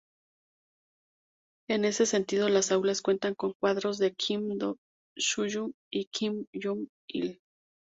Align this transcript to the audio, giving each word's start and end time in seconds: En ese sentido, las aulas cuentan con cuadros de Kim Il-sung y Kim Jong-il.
En 1.69 1.85
ese 1.85 2.07
sentido, 2.07 2.49
las 2.49 2.71
aulas 2.71 3.03
cuentan 3.03 3.35
con 3.35 3.53
cuadros 3.53 3.99
de 3.99 4.15
Kim 4.15 4.49
Il-sung 5.15 5.73
y 5.93 6.05
Kim 6.05 6.47
Jong-il. 6.55 7.39